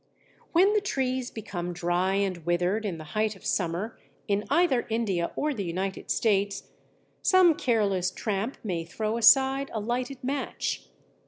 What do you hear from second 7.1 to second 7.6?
some